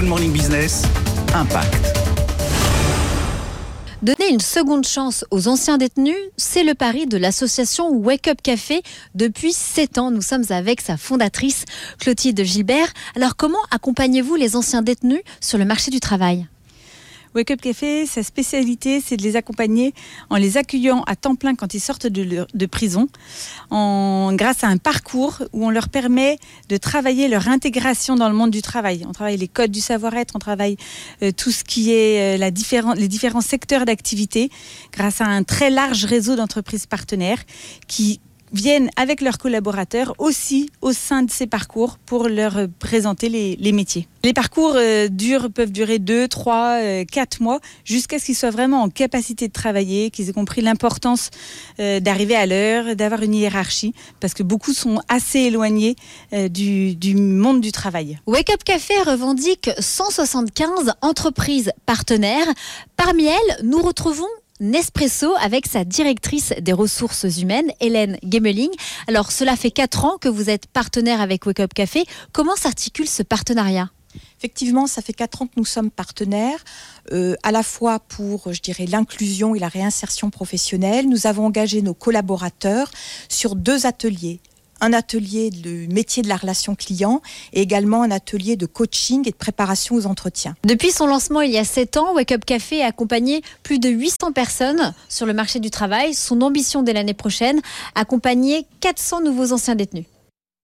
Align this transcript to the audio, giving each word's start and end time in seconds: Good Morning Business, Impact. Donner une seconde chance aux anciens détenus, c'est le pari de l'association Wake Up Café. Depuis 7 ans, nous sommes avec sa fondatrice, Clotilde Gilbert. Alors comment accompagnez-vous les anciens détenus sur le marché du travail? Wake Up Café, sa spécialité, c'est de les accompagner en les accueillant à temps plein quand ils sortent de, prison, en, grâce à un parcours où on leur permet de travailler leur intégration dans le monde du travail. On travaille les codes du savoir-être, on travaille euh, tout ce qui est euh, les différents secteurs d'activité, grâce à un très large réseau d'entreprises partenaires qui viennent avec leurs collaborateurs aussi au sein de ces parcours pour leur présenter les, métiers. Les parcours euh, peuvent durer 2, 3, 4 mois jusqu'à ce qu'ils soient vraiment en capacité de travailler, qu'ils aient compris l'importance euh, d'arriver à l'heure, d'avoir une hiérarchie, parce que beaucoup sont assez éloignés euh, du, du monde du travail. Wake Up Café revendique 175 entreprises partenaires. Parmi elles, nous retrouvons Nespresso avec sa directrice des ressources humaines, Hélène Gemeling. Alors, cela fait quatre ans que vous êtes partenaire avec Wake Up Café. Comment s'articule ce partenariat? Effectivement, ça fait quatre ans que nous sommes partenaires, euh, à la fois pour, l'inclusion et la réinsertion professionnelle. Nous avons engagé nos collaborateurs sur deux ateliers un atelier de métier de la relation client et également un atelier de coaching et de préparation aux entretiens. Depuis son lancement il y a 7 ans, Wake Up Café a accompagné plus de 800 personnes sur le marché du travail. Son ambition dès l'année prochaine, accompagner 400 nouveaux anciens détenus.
Good 0.00 0.08
Morning 0.08 0.32
Business, 0.32 0.84
Impact. 1.34 1.94
Donner 4.00 4.30
une 4.30 4.40
seconde 4.40 4.86
chance 4.86 5.26
aux 5.30 5.46
anciens 5.46 5.76
détenus, 5.76 6.16
c'est 6.38 6.64
le 6.64 6.72
pari 6.72 7.06
de 7.06 7.18
l'association 7.18 7.90
Wake 7.90 8.26
Up 8.28 8.38
Café. 8.42 8.80
Depuis 9.14 9.52
7 9.52 9.98
ans, 9.98 10.10
nous 10.10 10.22
sommes 10.22 10.44
avec 10.48 10.80
sa 10.80 10.96
fondatrice, 10.96 11.66
Clotilde 11.98 12.42
Gilbert. 12.42 12.88
Alors 13.14 13.36
comment 13.36 13.58
accompagnez-vous 13.70 14.36
les 14.36 14.56
anciens 14.56 14.80
détenus 14.80 15.20
sur 15.42 15.58
le 15.58 15.66
marché 15.66 15.90
du 15.90 16.00
travail? 16.00 16.46
Wake 17.34 17.52
Up 17.52 17.60
Café, 17.60 18.06
sa 18.06 18.24
spécialité, 18.24 19.00
c'est 19.00 19.16
de 19.16 19.22
les 19.22 19.36
accompagner 19.36 19.94
en 20.30 20.36
les 20.36 20.56
accueillant 20.56 21.02
à 21.06 21.14
temps 21.14 21.36
plein 21.36 21.54
quand 21.54 21.74
ils 21.74 21.80
sortent 21.80 22.08
de, 22.08 22.66
prison, 22.66 23.08
en, 23.70 24.32
grâce 24.34 24.64
à 24.64 24.66
un 24.66 24.78
parcours 24.78 25.42
où 25.52 25.64
on 25.64 25.70
leur 25.70 25.88
permet 25.88 26.38
de 26.68 26.76
travailler 26.76 27.28
leur 27.28 27.48
intégration 27.48 28.16
dans 28.16 28.28
le 28.28 28.34
monde 28.34 28.50
du 28.50 28.62
travail. 28.62 29.04
On 29.08 29.12
travaille 29.12 29.36
les 29.36 29.48
codes 29.48 29.70
du 29.70 29.80
savoir-être, 29.80 30.34
on 30.34 30.40
travaille 30.40 30.76
euh, 31.22 31.30
tout 31.30 31.52
ce 31.52 31.62
qui 31.62 31.92
est 31.92 32.36
euh, 32.36 32.94
les 32.96 33.08
différents 33.08 33.40
secteurs 33.40 33.84
d'activité, 33.84 34.50
grâce 34.92 35.20
à 35.20 35.26
un 35.26 35.44
très 35.44 35.70
large 35.70 36.04
réseau 36.04 36.34
d'entreprises 36.34 36.86
partenaires 36.86 37.42
qui 37.86 38.20
viennent 38.52 38.90
avec 38.96 39.20
leurs 39.20 39.38
collaborateurs 39.38 40.14
aussi 40.18 40.70
au 40.80 40.92
sein 40.92 41.22
de 41.22 41.30
ces 41.30 41.46
parcours 41.46 41.98
pour 41.98 42.28
leur 42.28 42.66
présenter 42.78 43.28
les, 43.28 43.72
métiers. 43.72 44.08
Les 44.24 44.32
parcours 44.32 44.74
euh, 44.76 45.08
peuvent 45.54 45.72
durer 45.72 45.98
2, 45.98 46.28
3, 46.28 47.04
4 47.04 47.42
mois 47.42 47.60
jusqu'à 47.84 48.18
ce 48.18 48.26
qu'ils 48.26 48.36
soient 48.36 48.50
vraiment 48.50 48.82
en 48.82 48.90
capacité 48.90 49.48
de 49.48 49.52
travailler, 49.52 50.10
qu'ils 50.10 50.28
aient 50.28 50.32
compris 50.32 50.60
l'importance 50.60 51.30
euh, 51.78 52.00
d'arriver 52.00 52.36
à 52.36 52.46
l'heure, 52.46 52.96
d'avoir 52.96 53.22
une 53.22 53.34
hiérarchie, 53.34 53.94
parce 54.20 54.34
que 54.34 54.42
beaucoup 54.42 54.72
sont 54.72 55.00
assez 55.08 55.40
éloignés 55.40 55.96
euh, 56.32 56.48
du, 56.48 56.94
du 56.96 57.14
monde 57.14 57.60
du 57.60 57.72
travail. 57.72 58.18
Wake 58.26 58.50
Up 58.50 58.64
Café 58.64 58.94
revendique 59.02 59.70
175 59.78 60.92
entreprises 61.02 61.72
partenaires. 61.86 62.46
Parmi 62.96 63.26
elles, 63.26 63.64
nous 63.64 63.82
retrouvons 63.82 64.26
Nespresso 64.60 65.34
avec 65.40 65.66
sa 65.66 65.84
directrice 65.84 66.52
des 66.60 66.74
ressources 66.74 67.24
humaines, 67.38 67.72
Hélène 67.80 68.18
Gemeling. 68.22 68.70
Alors, 69.08 69.32
cela 69.32 69.56
fait 69.56 69.70
quatre 69.70 70.04
ans 70.04 70.18
que 70.18 70.28
vous 70.28 70.50
êtes 70.50 70.66
partenaire 70.66 71.22
avec 71.22 71.46
Wake 71.46 71.60
Up 71.60 71.72
Café. 71.74 72.04
Comment 72.32 72.56
s'articule 72.56 73.08
ce 73.08 73.22
partenariat? 73.22 73.90
Effectivement, 74.38 74.86
ça 74.86 75.02
fait 75.02 75.12
quatre 75.12 75.42
ans 75.42 75.46
que 75.46 75.54
nous 75.56 75.64
sommes 75.64 75.90
partenaires, 75.90 76.62
euh, 77.12 77.36
à 77.42 77.52
la 77.52 77.62
fois 77.62 78.00
pour, 78.00 78.50
l'inclusion 78.88 79.54
et 79.54 79.58
la 79.58 79.68
réinsertion 79.68 80.30
professionnelle. 80.30 81.08
Nous 81.08 81.26
avons 81.26 81.46
engagé 81.46 81.80
nos 81.80 81.94
collaborateurs 81.94 82.90
sur 83.28 83.54
deux 83.54 83.86
ateliers 83.86 84.40
un 84.80 84.92
atelier 84.92 85.50
de 85.50 85.92
métier 85.92 86.22
de 86.22 86.28
la 86.28 86.36
relation 86.36 86.74
client 86.74 87.22
et 87.52 87.60
également 87.60 88.02
un 88.02 88.10
atelier 88.10 88.56
de 88.56 88.66
coaching 88.66 89.22
et 89.26 89.30
de 89.30 89.36
préparation 89.36 89.96
aux 89.96 90.06
entretiens. 90.06 90.54
Depuis 90.64 90.90
son 90.90 91.06
lancement 91.06 91.40
il 91.40 91.50
y 91.50 91.58
a 91.58 91.64
7 91.64 91.96
ans, 91.96 92.14
Wake 92.14 92.32
Up 92.32 92.44
Café 92.44 92.82
a 92.82 92.86
accompagné 92.86 93.42
plus 93.62 93.78
de 93.78 93.88
800 93.88 94.32
personnes 94.32 94.94
sur 95.08 95.26
le 95.26 95.32
marché 95.32 95.60
du 95.60 95.70
travail. 95.70 96.14
Son 96.14 96.40
ambition 96.42 96.82
dès 96.82 96.92
l'année 96.92 97.14
prochaine, 97.14 97.60
accompagner 97.94 98.66
400 98.80 99.22
nouveaux 99.22 99.52
anciens 99.52 99.74
détenus. 99.74 100.06